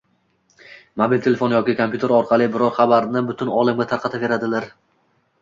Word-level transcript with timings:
mobil 1.01 1.19
telefon 1.25 1.53
yoki 1.55 1.75
kompyuter 1.81 2.13
orqali 2.21 2.49
biror 2.57 2.73
xabarni 2.79 3.25
butun 3.29 3.53
olamga 3.61 3.89
tarqataveradilar. 3.95 4.69